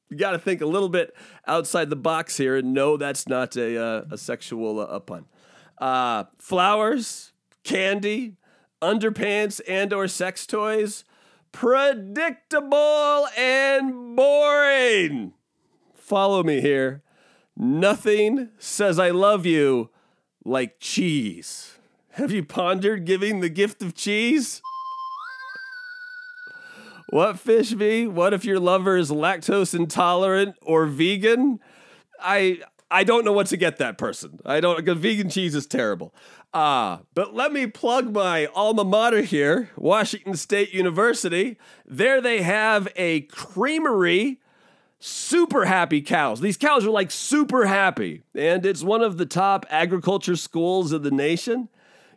you 0.10 0.18
got 0.18 0.32
to 0.32 0.40
think 0.40 0.62
a 0.62 0.66
little 0.66 0.90
bit 0.90 1.16
outside 1.48 1.90
the 1.90 1.96
box 1.96 2.38
here. 2.38 2.58
And 2.58 2.74
no, 2.74 2.98
that's 2.98 3.28
not 3.28 3.56
a 3.56 3.82
uh, 3.82 4.04
a 4.12 4.18
sexual 4.18 4.80
uh, 4.80 5.00
pun. 5.00 5.26
Uh, 5.78 6.26
flowers, 6.38 7.32
candy, 7.64 8.36
underpants, 8.82 9.62
and 9.68 9.94
or 9.94 10.08
sex 10.08 10.46
toys. 10.46 11.04
Predictable 11.52 13.28
and 13.38 14.16
boring. 14.16 15.34
Follow 15.96 16.44
me 16.44 16.62
here. 16.62 17.04
Nothing 17.58 18.50
says 18.60 19.00
I 19.00 19.10
love 19.10 19.46
you 19.46 19.90
like 20.46 20.80
cheese. 20.80 21.78
Have 22.12 22.32
you 22.32 22.44
pondered 22.44 23.06
giving 23.06 23.40
the 23.40 23.50
gift 23.50 23.82
of 23.82 23.96
cheese? 23.96 24.62
What 27.12 27.40
fish 27.40 27.74
be? 27.74 28.08
What 28.08 28.34
if 28.34 28.46
your 28.46 28.60
lover 28.60 28.96
is 28.96 29.12
lactose 29.12 29.76
intolerant 29.76 30.56
or 30.62 30.86
vegan? 30.86 31.60
I 32.22 32.62
I 32.90 33.04
don't 33.04 33.26
know 33.26 33.34
what 33.34 33.48
to 33.48 33.58
get 33.58 33.78
that 33.78 33.98
person. 33.98 34.40
I 34.46 34.62
don't 34.62 34.78
because 34.78 34.98
vegan 34.98 35.30
cheese 35.30 35.54
is 35.54 35.68
terrible. 35.68 36.16
Uh, 36.54 37.00
but 37.14 37.34
let 37.34 37.52
me 37.52 37.68
plug 37.68 38.14
my 38.14 38.46
alma 38.48 38.86
mater 38.86 39.22
here, 39.22 39.70
Washington 39.76 40.36
State 40.36 40.74
University. 40.74 41.58
There 41.86 42.22
they 42.22 42.42
have 42.44 42.88
a 42.96 43.22
creamery 43.22 44.40
super 45.00 45.66
happy 45.66 46.02
cows. 46.02 46.40
These 46.40 46.58
cows 46.58 46.86
are 46.86 46.92
like 46.92 47.12
super 47.12 47.66
happy, 47.66 48.22
and 48.34 48.66
it's 48.66 48.84
one 48.84 49.02
of 49.02 49.18
the 49.18 49.26
top 49.26 49.66
agriculture 49.70 50.38
schools 50.38 50.94
of 50.94 51.04
the 51.04 51.12
nation. 51.12 51.68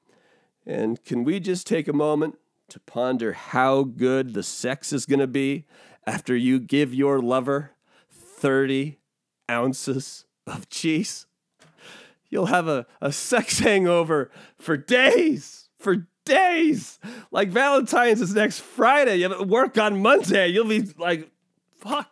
And 0.66 1.02
can 1.04 1.24
we 1.24 1.40
just 1.40 1.66
take 1.66 1.88
a 1.88 1.94
moment 1.94 2.38
to 2.68 2.82
ponder 2.82 3.32
how 3.34 3.84
good 3.84 4.34
the 4.34 4.44
sex 4.44 4.94
is 4.94 5.06
going 5.06 5.20
to 5.20 5.28
be 5.28 5.66
after 6.06 6.36
you 6.36 6.60
give 6.60 6.94
your 6.94 7.20
lover 7.20 7.72
30 8.12 9.00
ounces 9.50 10.26
of 10.46 10.70
cheese? 10.70 11.26
You'll 12.30 12.48
have 12.48 12.68
a, 12.68 12.86
a 13.02 13.12
sex 13.12 13.60
hangover 13.60 14.32
for 14.58 14.78
days, 14.78 15.70
for 15.80 16.08
days. 16.26 17.00
Like 17.32 17.50
Valentine's 17.50 18.22
is 18.22 18.34
next 18.34 18.60
Friday. 18.60 19.18
You 19.18 19.30
have 19.30 19.50
work 19.50 19.78
on 19.78 20.02
Monday. 20.02 20.48
You'll 20.50 20.68
be 20.68 20.88
like, 20.98 21.30
fuck. 21.78 22.10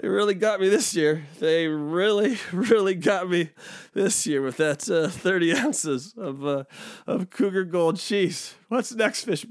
They 0.00 0.08
really 0.08 0.34
got 0.34 0.60
me 0.60 0.68
this 0.68 0.94
year. 0.94 1.24
They 1.40 1.66
really, 1.66 2.38
really 2.52 2.94
got 2.94 3.28
me 3.28 3.50
this 3.94 4.26
year 4.26 4.42
with 4.42 4.56
that 4.58 4.88
uh, 4.88 5.08
30 5.08 5.56
ounces 5.56 6.14
of, 6.16 6.46
uh, 6.46 6.64
of 7.06 7.30
Cougar 7.30 7.64
Gold 7.64 7.98
cheese. 7.98 8.54
What's 8.68 8.94
next, 8.94 9.24
Fish 9.24 9.44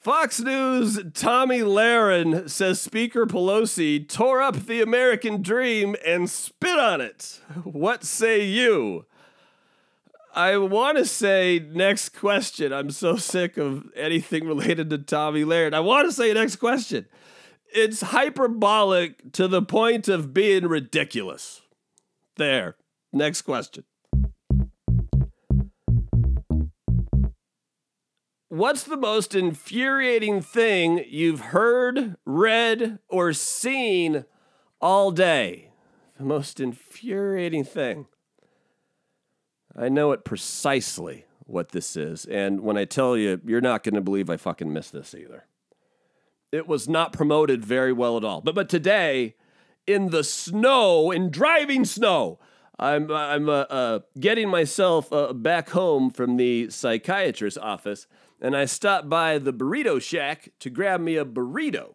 Fox 0.00 0.40
News' 0.40 0.98
Tomi 1.12 1.58
Lahren 1.58 2.48
says 2.48 2.80
Speaker 2.80 3.26
Pelosi 3.26 4.08
tore 4.08 4.40
up 4.40 4.56
the 4.56 4.80
American 4.80 5.42
dream 5.42 5.94
and 6.06 6.30
spit 6.30 6.78
on 6.78 7.02
it. 7.02 7.38
What 7.64 8.02
say 8.02 8.42
you? 8.42 9.04
I 10.34 10.56
want 10.56 10.96
to 10.96 11.04
say 11.04 11.58
next 11.58 12.10
question. 12.10 12.72
I'm 12.72 12.90
so 12.90 13.16
sick 13.16 13.58
of 13.58 13.92
anything 13.94 14.46
related 14.46 14.88
to 14.88 14.96
Tomi 14.96 15.44
Lahren. 15.44 15.74
I 15.74 15.80
want 15.80 16.08
to 16.08 16.12
say 16.12 16.32
next 16.32 16.56
question. 16.56 17.04
It's 17.70 18.00
hyperbolic 18.00 19.32
to 19.32 19.48
the 19.48 19.60
point 19.60 20.08
of 20.08 20.32
being 20.32 20.66
ridiculous. 20.66 21.60
There. 22.36 22.76
Next 23.12 23.42
question. 23.42 23.84
What's 28.50 28.82
the 28.82 28.96
most 28.96 29.36
infuriating 29.36 30.42
thing 30.42 31.04
you've 31.08 31.38
heard, 31.38 32.16
read, 32.24 32.98
or 33.08 33.32
seen 33.32 34.24
all 34.80 35.12
day? 35.12 35.70
The 36.18 36.24
most 36.24 36.58
infuriating 36.58 37.62
thing. 37.62 38.08
I 39.76 39.88
know 39.88 40.10
it 40.10 40.24
precisely 40.24 41.26
what 41.46 41.68
this 41.68 41.96
is. 41.96 42.24
And 42.24 42.62
when 42.62 42.76
I 42.76 42.86
tell 42.86 43.16
you, 43.16 43.40
you're 43.46 43.60
not 43.60 43.84
going 43.84 43.94
to 43.94 44.00
believe 44.00 44.28
I 44.28 44.36
fucking 44.36 44.72
missed 44.72 44.92
this 44.92 45.14
either. 45.14 45.44
It 46.50 46.66
was 46.66 46.88
not 46.88 47.12
promoted 47.12 47.64
very 47.64 47.92
well 47.92 48.16
at 48.16 48.24
all. 48.24 48.40
But 48.40 48.56
but 48.56 48.68
today, 48.68 49.36
in 49.86 50.10
the 50.10 50.24
snow, 50.24 51.12
in 51.12 51.30
driving 51.30 51.84
snow, 51.84 52.40
I'm 52.80 53.12
I'm 53.12 53.48
uh, 53.48 53.66
uh, 53.70 53.98
getting 54.18 54.48
myself 54.48 55.12
uh, 55.12 55.34
back 55.34 55.70
home 55.70 56.10
from 56.10 56.36
the 56.36 56.68
psychiatrist's 56.68 57.56
office, 57.56 58.08
and 58.40 58.56
I 58.56 58.64
stopped 58.64 59.08
by 59.08 59.38
the 59.38 59.52
burrito 59.52 60.00
shack 60.00 60.50
to 60.60 60.70
grab 60.70 61.00
me 61.00 61.16
a 61.16 61.24
burrito. 61.24 61.94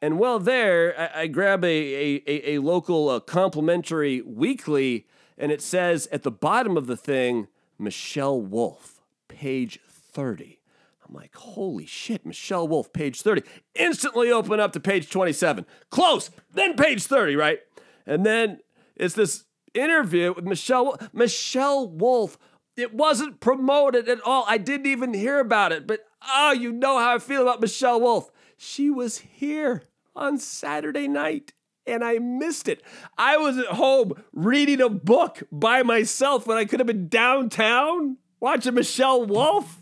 And 0.00 0.18
while 0.18 0.38
there, 0.38 0.98
I, 0.98 1.22
I 1.22 1.26
grab 1.28 1.64
a, 1.64 1.68
a, 1.68 2.22
a, 2.26 2.54
a 2.54 2.58
local 2.60 3.08
uh, 3.08 3.20
complimentary 3.20 4.20
weekly, 4.22 5.06
and 5.38 5.52
it 5.52 5.62
says 5.62 6.08
at 6.10 6.22
the 6.22 6.30
bottom 6.30 6.76
of 6.76 6.86
the 6.86 6.96
thing, 6.96 7.46
Michelle 7.78 8.40
Wolf, 8.40 9.00
page 9.28 9.78
30. 9.88 10.60
I'm 11.06 11.14
like, 11.14 11.34
holy 11.34 11.86
shit, 11.86 12.24
Michelle 12.24 12.66
Wolf, 12.66 12.92
page 12.92 13.22
30. 13.22 13.42
Instantly 13.74 14.30
open 14.32 14.60
up 14.60 14.72
to 14.72 14.80
page 14.80 15.10
27. 15.10 15.66
Close, 15.90 16.30
then 16.52 16.74
page 16.74 17.04
30, 17.04 17.36
right? 17.36 17.60
And 18.06 18.24
then 18.24 18.60
it's 18.96 19.14
this 19.14 19.44
interview 19.74 20.34
with 20.34 20.44
Michelle 20.44 20.98
Michelle 21.12 21.88
Wolf 21.88 22.38
it 22.76 22.94
wasn't 22.94 23.40
promoted 23.40 24.08
at 24.08 24.20
all. 24.22 24.44
I 24.48 24.58
didn't 24.58 24.86
even 24.86 25.14
hear 25.14 25.38
about 25.38 25.72
it. 25.72 25.86
But 25.86 26.00
oh, 26.26 26.52
you 26.52 26.72
know 26.72 26.98
how 26.98 27.14
I 27.14 27.18
feel 27.18 27.42
about 27.42 27.60
Michelle 27.60 28.00
Wolf. 28.00 28.30
She 28.56 28.90
was 28.90 29.18
here 29.18 29.82
on 30.14 30.38
Saturday 30.38 31.08
night 31.08 31.52
and 31.86 32.04
I 32.04 32.18
missed 32.18 32.68
it. 32.68 32.82
I 33.18 33.36
was 33.36 33.58
at 33.58 33.66
home 33.66 34.12
reading 34.32 34.80
a 34.80 34.88
book 34.88 35.42
by 35.50 35.82
myself 35.82 36.46
when 36.46 36.56
I 36.56 36.64
could 36.64 36.80
have 36.80 36.86
been 36.86 37.08
downtown 37.08 38.18
watching 38.40 38.74
Michelle 38.74 39.26
Wolf. 39.26 39.80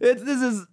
It, 0.00 0.24
this 0.24 0.40
is 0.40 0.66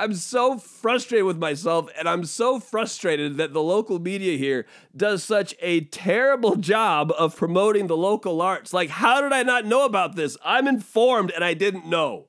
I'm 0.00 0.14
so 0.14 0.56
frustrated 0.56 1.26
with 1.26 1.36
myself, 1.36 1.90
and 1.98 2.08
I'm 2.08 2.24
so 2.24 2.58
frustrated 2.58 3.36
that 3.36 3.52
the 3.52 3.62
local 3.62 3.98
media 3.98 4.38
here 4.38 4.64
does 4.96 5.22
such 5.22 5.54
a 5.60 5.82
terrible 5.82 6.56
job 6.56 7.12
of 7.18 7.36
promoting 7.36 7.86
the 7.86 7.98
local 7.98 8.40
arts. 8.40 8.72
Like, 8.72 8.88
how 8.88 9.20
did 9.20 9.34
I 9.34 9.42
not 9.42 9.66
know 9.66 9.84
about 9.84 10.16
this? 10.16 10.38
I'm 10.42 10.66
informed 10.66 11.30
and 11.32 11.44
I 11.44 11.52
didn't 11.52 11.84
know. 11.84 12.28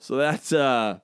So 0.00 0.16
that's 0.16 0.52
uh 0.52 0.98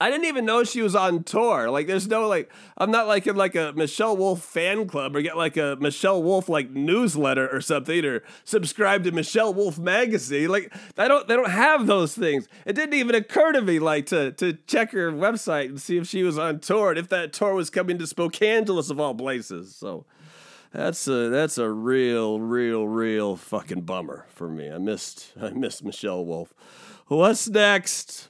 I 0.00 0.10
didn't 0.10 0.26
even 0.26 0.44
know 0.44 0.62
she 0.62 0.80
was 0.80 0.94
on 0.94 1.24
tour. 1.24 1.70
Like, 1.70 1.88
there's 1.88 2.06
no 2.06 2.28
like, 2.28 2.52
I'm 2.76 2.92
not 2.92 3.08
like 3.08 3.26
in 3.26 3.34
like 3.34 3.56
a 3.56 3.72
Michelle 3.74 4.16
Wolf 4.16 4.42
fan 4.42 4.86
club 4.86 5.16
or 5.16 5.22
get 5.22 5.36
like 5.36 5.56
a 5.56 5.76
Michelle 5.80 6.22
Wolf 6.22 6.48
like 6.48 6.70
newsletter 6.70 7.48
or 7.48 7.60
something 7.60 8.04
or 8.04 8.22
subscribe 8.44 9.02
to 9.04 9.10
Michelle 9.10 9.52
Wolf 9.52 9.76
magazine. 9.76 10.50
Like, 10.50 10.72
I 10.96 11.08
don't, 11.08 11.26
they 11.26 11.34
don't 11.34 11.50
have 11.50 11.88
those 11.88 12.14
things. 12.14 12.46
It 12.64 12.74
didn't 12.74 12.94
even 12.94 13.16
occur 13.16 13.52
to 13.52 13.60
me 13.60 13.80
like 13.80 14.06
to 14.06 14.30
to 14.32 14.52
check 14.68 14.92
her 14.92 15.10
website 15.10 15.66
and 15.66 15.80
see 15.80 15.96
if 15.96 16.06
she 16.06 16.22
was 16.22 16.38
on 16.38 16.60
tour 16.60 16.90
and 16.90 16.98
if 16.98 17.08
that 17.08 17.32
tour 17.32 17.54
was 17.54 17.68
coming 17.68 17.98
to 17.98 18.04
Spokangeles 18.04 18.90
of 18.90 19.00
all 19.00 19.14
places. 19.14 19.74
So. 19.74 20.06
That's 20.70 21.08
a 21.08 21.30
that's 21.30 21.56
a 21.56 21.70
real, 21.70 22.40
real, 22.40 22.86
real 22.86 23.36
fucking 23.36 23.82
bummer 23.82 24.26
for 24.28 24.50
me. 24.50 24.70
I 24.70 24.76
missed 24.76 25.32
I 25.40 25.48
missed 25.48 25.82
Michelle 25.82 26.26
Wolf. 26.26 26.52
What's 27.06 27.48
next? 27.48 28.28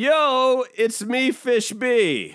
Yo, 0.00 0.64
it's 0.78 1.04
me, 1.04 1.30
Fish 1.30 1.72
B. 1.72 2.32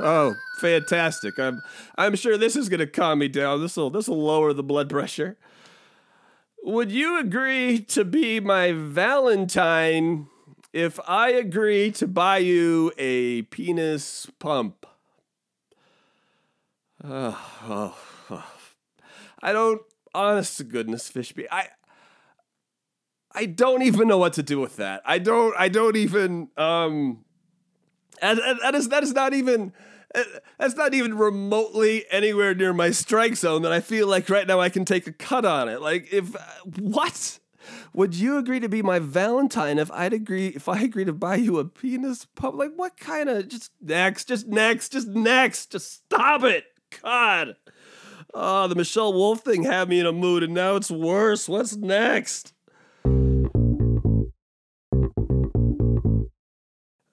Oh, 0.00 0.34
fantastic! 0.58 1.38
I'm 1.38 1.60
I'm 1.98 2.16
sure 2.16 2.38
this 2.38 2.56
is 2.56 2.70
gonna 2.70 2.86
calm 2.86 3.18
me 3.18 3.28
down. 3.28 3.60
This 3.60 3.76
will 3.76 3.90
this 3.90 4.08
will 4.08 4.22
lower 4.22 4.54
the 4.54 4.62
blood 4.62 4.88
pressure. 4.88 5.36
Would 6.62 6.90
you 6.90 7.20
agree 7.20 7.78
to 7.80 8.06
be 8.06 8.40
my 8.40 8.72
Valentine 8.72 10.28
if 10.72 10.98
I 11.06 11.32
agree 11.32 11.90
to 11.90 12.06
buy 12.06 12.38
you 12.38 12.90
a 12.96 13.42
penis 13.42 14.26
pump? 14.38 14.86
Oh, 17.06 17.98
oh. 18.30 18.46
I 19.42 19.52
don't. 19.52 19.82
Honest 20.14 20.56
to 20.56 20.64
goodness, 20.64 21.10
Fishby, 21.10 21.44
I 21.50 21.68
I 23.34 23.46
don't 23.46 23.82
even 23.82 24.06
know 24.06 24.18
what 24.18 24.34
to 24.34 24.42
do 24.42 24.60
with 24.60 24.76
that. 24.76 25.02
I 25.04 25.18
don't. 25.18 25.54
I 25.58 25.68
don't 25.68 25.96
even. 25.96 26.48
Um, 26.56 27.24
and, 28.22 28.38
and 28.38 28.60
that 28.62 28.74
is 28.74 28.88
that 28.90 29.02
is 29.02 29.12
not 29.12 29.34
even. 29.34 29.72
Uh, 30.14 30.22
that's 30.58 30.76
not 30.76 30.94
even 30.94 31.18
remotely 31.18 32.04
anywhere 32.10 32.54
near 32.54 32.72
my 32.72 32.92
strike 32.92 33.34
zone 33.34 33.62
that 33.62 33.72
I 33.72 33.80
feel 33.80 34.06
like 34.06 34.30
right 34.30 34.46
now 34.46 34.60
I 34.60 34.68
can 34.68 34.84
take 34.84 35.08
a 35.08 35.12
cut 35.12 35.44
on 35.44 35.68
it. 35.68 35.80
Like 35.80 36.12
if 36.12 36.36
uh, 36.36 36.40
what? 36.78 37.40
Would 37.94 38.14
you 38.14 38.36
agree 38.36 38.60
to 38.60 38.68
be 38.68 38.82
my 38.82 38.98
Valentine 38.98 39.78
if 39.78 39.90
I'd 39.90 40.12
agree 40.12 40.48
if 40.48 40.68
I 40.68 40.82
agree 40.82 41.04
to 41.04 41.12
buy 41.12 41.36
you 41.36 41.58
a 41.58 41.64
penis 41.64 42.26
pump? 42.36 42.56
Like 42.56 42.72
what 42.76 42.96
kind 42.96 43.28
of 43.28 43.48
just 43.48 43.72
next, 43.80 44.28
just 44.28 44.46
next, 44.46 44.92
just 44.92 45.08
next, 45.08 45.72
just 45.72 45.92
stop 45.92 46.44
it. 46.44 46.64
God. 47.02 47.56
Oh, 48.32 48.68
the 48.68 48.74
Michelle 48.74 49.12
Wolf 49.12 49.40
thing 49.40 49.62
had 49.62 49.88
me 49.88 50.00
in 50.00 50.06
a 50.06 50.12
mood 50.12 50.42
and 50.42 50.52
now 50.52 50.76
it's 50.76 50.90
worse. 50.90 51.48
What's 51.48 51.76
next? 51.76 52.52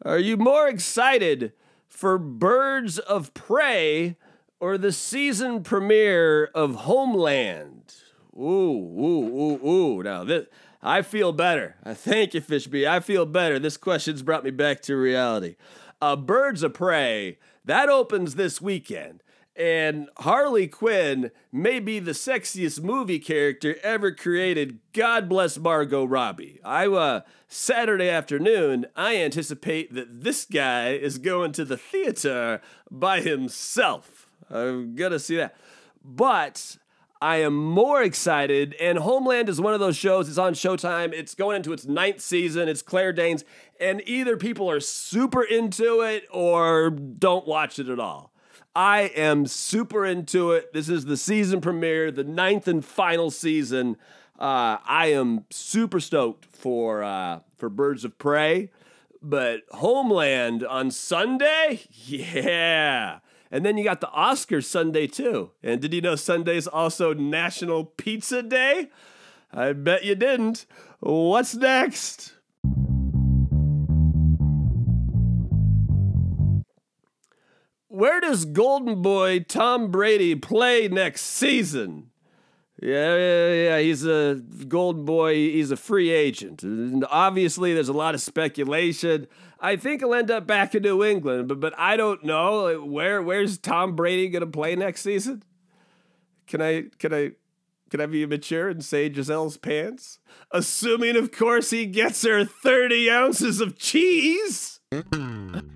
Are 0.04 0.18
you 0.18 0.36
more 0.36 0.68
excited 0.68 1.54
for 1.88 2.18
Birds 2.18 2.98
of 2.98 3.34
Prey 3.36 4.18
or 4.60 4.78
the 4.78 4.92
season 4.92 5.62
premiere 5.62 6.46
of 6.56 6.74
Homeland? 6.76 7.94
Ooh, 8.36 8.42
ooh, 8.42 9.60
ooh, 9.62 9.68
ooh. 9.68 10.04
Now, 10.04 10.24
this, 10.24 10.48
I 10.82 11.04
feel 11.04 11.32
better. 11.34 11.76
I 11.84 11.94
thank 11.94 12.34
you, 12.34 12.42
Fishby. 12.42 12.88
I 12.88 13.00
feel 13.00 13.28
better. 13.28 13.60
This 13.60 13.78
question's 13.78 14.24
brought 14.24 14.44
me 14.44 14.50
back 14.50 14.82
to 14.84 14.96
reality. 14.96 15.56
Uh, 16.02 16.16
Birds 16.16 16.64
of 16.64 16.74
Prey, 16.74 17.38
that 17.64 17.88
opens 17.88 18.34
this 18.34 18.60
weekend. 18.60 19.22
And 19.62 20.10
Harley 20.18 20.68
Quinn 20.68 21.30
may 21.52 21.80
be 21.80 22.00
the 22.00 22.14
sexiest 22.14 22.82
movie 22.82 23.20
character 23.20 23.76
ever 23.84 24.12
created. 24.12 24.80
God 24.92 25.30
bless 25.30 25.60
Margot 25.60 26.04
Robbie. 26.04 26.60
I 26.66 26.88
uh, 26.88 27.22
Saturday 27.48 28.10
afternoon, 28.10 28.88
I 28.96 29.18
anticipate 29.18 29.94
that 29.94 30.24
this 30.24 30.46
guy 30.46 30.94
is 30.94 31.20
going 31.20 31.52
to 31.52 31.64
the 31.64 31.78
theater 31.78 32.60
by 32.90 33.22
himself. 33.22 34.28
I'm 34.50 34.96
gonna 34.96 35.20
see 35.20 35.36
that. 35.36 35.56
But 36.04 36.78
I 37.22 37.38
am 37.38 37.56
more 37.56 38.02
excited, 38.02 38.74
and 38.82 38.98
Homeland 38.98 39.48
is 39.48 39.62
one 39.62 39.76
of 39.76 39.80
those 39.80 39.96
shows. 39.96 40.28
It's 40.28 40.40
on 40.40 40.56
Showtime. 40.56 41.14
It's 41.14 41.36
going 41.36 41.58
into 41.58 41.72
its 41.72 41.86
ninth 41.86 42.22
season. 42.22 42.68
It's 42.68 42.82
Claire 42.82 43.14
Danes, 43.14 43.46
and 43.80 44.02
either 44.08 44.38
people 44.38 44.72
are 44.72 44.80
super 44.80 45.44
into 45.44 46.02
it 46.02 46.24
or 46.32 46.90
don't 46.90 47.46
watch 47.46 47.78
it 47.78 47.90
at 47.90 48.00
all. 48.00 48.31
I 48.76 49.02
am 49.16 49.48
super 49.48 50.06
into 50.06 50.52
it. 50.52 50.72
This 50.74 50.88
is 50.88 51.06
the 51.06 51.18
season 51.18 51.60
premiere, 51.60 52.12
the 52.12 52.24
ninth 52.24 52.68
and 52.68 52.84
final 52.84 53.30
season. 53.30 53.98
Uh, 54.40 54.78
I 54.86 55.08
am 55.08 55.46
super 55.50 56.00
stoked 56.00 56.46
for 56.46 57.04
uh, 57.04 57.42
for 57.58 57.70
Birds 57.70 58.06
of 58.06 58.18
Prey, 58.18 58.72
but 59.22 59.62
Homeland 59.72 60.64
on 60.64 60.90
Sunday, 60.90 61.82
yeah. 61.92 63.20
And 63.52 63.66
then 63.66 63.78
you 63.78 63.84
got 63.84 64.00
the 64.00 64.08
Oscars 64.08 64.64
Sunday 64.66 65.08
too. 65.08 65.52
And 65.62 65.82
did 65.82 65.94
you 65.94 66.00
know 66.00 66.16
Sunday's 66.16 66.68
also 66.68 67.14
National 67.14 67.84
Pizza 67.84 68.42
Day? 68.42 68.90
I 69.52 69.74
bet 69.74 70.06
you 70.06 70.16
didn't. 70.16 70.66
What's 71.02 71.54
next? 71.56 72.36
Where 78.02 78.20
does 78.20 78.46
Golden 78.46 79.04
Boy 79.04 79.42
Tom 79.42 79.92
Brady 79.92 80.34
play 80.34 80.88
next 80.88 81.22
season? 81.22 82.10
Yeah, 82.82 83.16
yeah, 83.16 83.54
yeah. 83.54 83.80
He's 83.80 84.04
a 84.04 84.42
Golden 84.68 85.06
Boy. 85.06 85.36
He's 85.36 85.70
a 85.70 85.78
free 85.78 86.10
agent. 86.10 86.64
And 86.64 87.06
obviously, 87.12 87.76
there's 87.76 87.90
a 87.90 87.94
lot 87.94 88.16
of 88.16 88.22
speculation. 88.22 89.28
I 89.60 89.76
think 89.76 90.02
he'll 90.02 90.16
end 90.16 90.32
up 90.32 90.48
back 90.48 90.74
in 90.74 90.82
New 90.82 91.04
England, 91.04 91.48
but 91.48 91.60
but 91.60 91.76
I 91.78 91.96
don't 91.96 92.24
know 92.24 92.84
where. 92.84 93.22
Where's 93.22 93.60
Tom 93.60 93.96
Brady 93.96 94.30
going 94.30 94.42
to 94.42 94.48
play 94.48 94.76
next 94.76 95.02
season? 95.02 95.44
Can 96.48 96.60
I 96.60 96.86
can 96.98 97.14
I 97.14 97.34
can 97.92 98.02
I 98.02 98.08
be 98.08 98.26
mature 98.26 98.68
and 98.68 98.84
say 98.84 99.12
Gisele's 99.12 99.58
pants? 99.58 100.18
Assuming, 100.50 101.18
of 101.18 101.32
course, 101.32 101.70
he 101.70 101.86
gets 101.86 102.24
her 102.24 102.46
30 102.46 103.12
ounces 103.12 103.62
of 103.62 103.78
cheese. 103.78 104.80
Mm-hmm. 104.92 105.71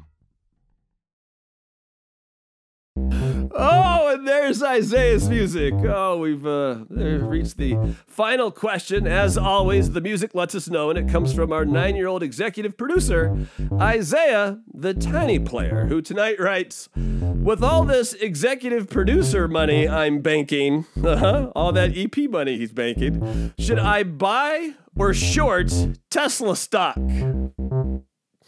Oh, 3.57 4.13
and 4.13 4.27
there's 4.27 4.61
Isaiah's 4.61 5.29
music. 5.29 5.73
Oh, 5.75 6.17
we've 6.17 6.45
uh, 6.45 6.83
reached 6.89 7.55
the 7.55 7.95
final 8.05 8.51
question. 8.51 9.07
As 9.07 9.37
always, 9.37 9.91
the 9.91 10.01
music 10.01 10.35
lets 10.35 10.55
us 10.55 10.69
know, 10.69 10.89
and 10.89 10.99
it 10.99 11.07
comes 11.07 11.33
from 11.33 11.53
our 11.53 11.63
nine 11.63 11.95
year 11.95 12.07
old 12.07 12.21
executive 12.21 12.75
producer, 12.75 13.47
Isaiah, 13.79 14.59
the 14.73 14.93
tiny 14.93 15.39
player, 15.39 15.85
who 15.85 16.01
tonight 16.01 16.37
writes 16.37 16.89
With 16.95 17.63
all 17.63 17.85
this 17.85 18.11
executive 18.13 18.89
producer 18.89 19.47
money 19.47 19.87
I'm 19.87 20.19
banking, 20.19 20.85
uh-huh, 21.03 21.51
all 21.55 21.71
that 21.71 21.95
EP 21.95 22.29
money 22.29 22.57
he's 22.57 22.73
banking, 22.73 23.53
should 23.57 23.79
I 23.79 24.03
buy 24.03 24.73
or 24.97 25.13
short 25.13 25.73
Tesla 26.09 26.57
stock? 26.57 26.95
Hmm, 26.95 27.99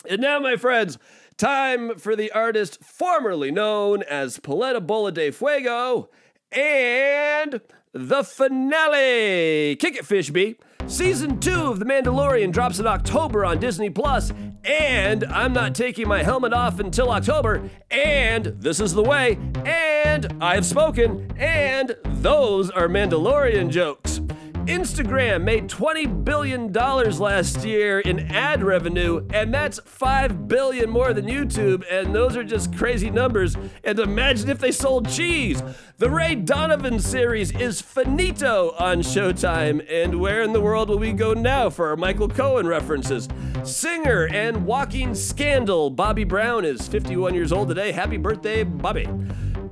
And 0.07 0.21
now, 0.21 0.39
my 0.39 0.55
friends, 0.55 0.97
time 1.37 1.97
for 1.97 2.15
the 2.15 2.31
artist 2.31 2.83
formerly 2.83 3.51
known 3.51 4.03
as 4.03 4.39
Paleta 4.39 4.85
Bola 4.85 5.11
de 5.11 5.31
Fuego 5.31 6.09
and 6.51 7.61
the 7.93 8.23
finale. 8.23 9.75
Kick 9.77 9.95
it, 9.95 10.05
Fishby. 10.05 10.57
Season 10.87 11.39
2 11.39 11.67
of 11.67 11.79
The 11.79 11.85
Mandalorian 11.85 12.51
drops 12.51 12.79
in 12.79 12.87
October 12.87 13.45
on 13.45 13.59
Disney 13.59 13.89
Plus, 13.89 14.33
and 14.63 15.23
I'm 15.25 15.53
not 15.53 15.75
taking 15.75 16.07
my 16.07 16.23
helmet 16.23 16.53
off 16.53 16.79
until 16.79 17.11
October, 17.11 17.69
and 17.89 18.45
this 18.45 18.79
is 18.79 18.93
the 18.93 19.03
way, 19.03 19.37
and 19.63 19.90
I've 20.11 20.65
spoken, 20.65 21.31
and 21.37 21.95
those 22.05 22.69
are 22.69 22.89
Mandalorian 22.89 23.69
jokes. 23.69 24.19
Instagram 24.65 25.43
made 25.43 25.69
$20 25.69 26.25
billion 26.25 26.73
last 26.73 27.63
year 27.63 28.01
in 28.01 28.19
ad 28.29 28.61
revenue, 28.61 29.25
and 29.33 29.53
that's 29.53 29.79
5 29.85 30.49
billion 30.49 30.89
more 30.89 31.13
than 31.13 31.27
YouTube, 31.27 31.85
and 31.89 32.13
those 32.13 32.35
are 32.35 32.43
just 32.43 32.75
crazy 32.75 33.09
numbers. 33.09 33.55
And 33.85 33.97
imagine 33.99 34.49
if 34.49 34.59
they 34.59 34.71
sold 34.71 35.09
cheese. 35.09 35.63
The 35.97 36.09
Ray 36.09 36.35
Donovan 36.35 36.99
series 36.99 37.51
is 37.51 37.79
finito 37.81 38.75
on 38.77 38.99
Showtime, 38.99 39.85
and 39.89 40.19
where 40.19 40.41
in 40.41 40.51
the 40.51 40.61
world 40.61 40.89
will 40.89 40.99
we 40.99 41.13
go 41.13 41.33
now 41.33 41.69
for 41.69 41.87
our 41.87 41.95
Michael 41.95 42.27
Cohen 42.27 42.67
references? 42.67 43.29
Singer 43.63 44.27
and 44.27 44.65
walking 44.65 45.15
scandal, 45.15 45.89
Bobby 45.89 46.25
Brown 46.25 46.65
is 46.65 46.85
51 46.89 47.33
years 47.33 47.53
old 47.53 47.69
today. 47.69 47.93
Happy 47.93 48.17
birthday, 48.17 48.65
Bobby. 48.65 49.07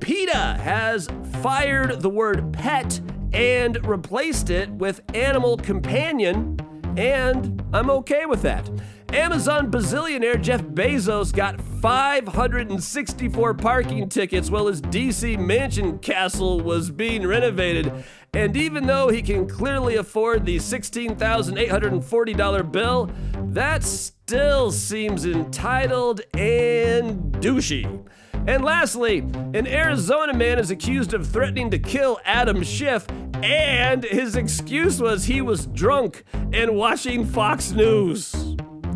PETA 0.00 0.58
has 0.60 1.08
fired 1.42 2.00
the 2.00 2.08
word 2.08 2.52
pet 2.52 3.00
and 3.32 3.84
replaced 3.86 4.50
it 4.50 4.68
with 4.70 5.00
animal 5.14 5.56
companion, 5.56 6.58
and 6.96 7.62
I'm 7.72 7.88
okay 7.90 8.26
with 8.26 8.42
that. 8.42 8.68
Amazon 9.12 9.70
bazillionaire 9.70 10.40
Jeff 10.40 10.62
Bezos 10.62 11.32
got 11.32 11.60
564 11.60 13.54
parking 13.54 14.08
tickets 14.08 14.50
while 14.50 14.66
his 14.68 14.80
DC 14.80 15.36
mansion 15.38 15.98
castle 15.98 16.60
was 16.60 16.92
being 16.92 17.26
renovated. 17.26 17.92
And 18.32 18.56
even 18.56 18.86
though 18.86 19.08
he 19.08 19.20
can 19.22 19.48
clearly 19.48 19.96
afford 19.96 20.46
the 20.46 20.58
$16,840 20.58 22.72
bill, 22.72 23.10
that 23.48 23.82
still 23.82 24.70
seems 24.70 25.26
entitled 25.26 26.20
and 26.34 27.32
douchey. 27.34 28.06
And 28.46 28.64
lastly, 28.64 29.18
an 29.18 29.66
Arizona 29.66 30.32
man 30.32 30.58
is 30.58 30.70
accused 30.70 31.14
of 31.14 31.26
threatening 31.26 31.70
to 31.70 31.78
kill 31.78 32.18
Adam 32.24 32.62
Schiff, 32.62 33.06
and 33.34 34.02
his 34.04 34.34
excuse 34.34 35.00
was 35.00 35.24
he 35.24 35.40
was 35.40 35.66
drunk 35.66 36.24
and 36.52 36.74
watching 36.74 37.24
Fox 37.24 37.70
News. 37.72 38.34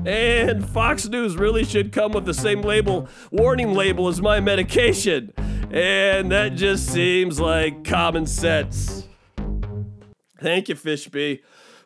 And 0.07 0.69
Fox 0.69 1.09
News 1.09 1.37
really 1.37 1.65
should 1.65 1.93
come 1.93 2.13
with 2.13 2.25
the 2.25 2.35
same 2.35 2.63
label, 2.63 3.09
warning 3.31 3.73
label 3.73 4.09
as 4.09 4.21
my 4.21 4.41
medication. 4.41 5.33
And 5.71 6.31
that 6.31 6.55
just 6.57 6.87
seems 6.93 7.41
like 7.41 7.85
common 7.85 8.27
sense. 8.27 9.09
Thank 10.41 10.69
you, 10.69 10.75
Fishby. 10.75 11.41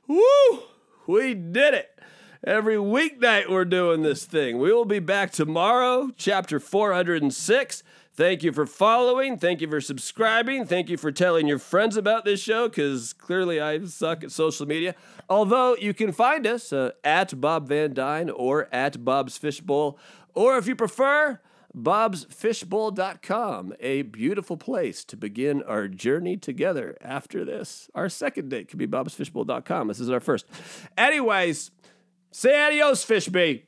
Woo! 0.06 0.62
We 1.06 1.34
did 1.34 1.74
it. 1.74 1.97
Every 2.44 2.76
weeknight 2.76 3.50
we're 3.50 3.64
doing 3.64 4.02
this 4.02 4.24
thing. 4.24 4.58
We 4.58 4.72
will 4.72 4.84
be 4.84 5.00
back 5.00 5.32
tomorrow, 5.32 6.10
chapter 6.16 6.60
406. 6.60 7.82
Thank 8.14 8.44
you 8.44 8.52
for 8.52 8.64
following. 8.64 9.38
Thank 9.38 9.60
you 9.60 9.68
for 9.68 9.80
subscribing. 9.80 10.64
Thank 10.64 10.88
you 10.88 10.96
for 10.96 11.10
telling 11.10 11.48
your 11.48 11.58
friends 11.58 11.96
about 11.96 12.24
this 12.24 12.40
show 12.40 12.68
because 12.68 13.12
clearly 13.12 13.60
I 13.60 13.84
suck 13.86 14.22
at 14.22 14.30
social 14.30 14.66
media. 14.66 14.94
Although 15.28 15.74
you 15.76 15.92
can 15.92 16.12
find 16.12 16.46
us 16.46 16.72
uh, 16.72 16.92
at 17.02 17.40
Bob 17.40 17.66
Van 17.66 17.92
Dyne 17.92 18.30
or 18.30 18.68
at 18.72 19.04
Bob's 19.04 19.36
Fishbowl, 19.36 19.98
or 20.32 20.56
if 20.58 20.68
you 20.68 20.76
prefer, 20.76 21.40
bobsfishbowl.com, 21.76 23.74
a 23.80 24.02
beautiful 24.02 24.56
place 24.56 25.04
to 25.04 25.16
begin 25.16 25.62
our 25.64 25.88
journey 25.88 26.36
together 26.36 26.96
after 27.00 27.44
this. 27.44 27.90
Our 27.94 28.08
second 28.08 28.48
date 28.48 28.68
could 28.68 28.78
be 28.78 28.86
bobsfishbowl.com. 28.86 29.88
This 29.88 29.98
is 30.00 30.10
our 30.10 30.20
first. 30.20 30.46
Anyways, 30.96 31.72
say 32.30 32.54
adios, 32.54 33.04
Fishbee. 33.04 33.67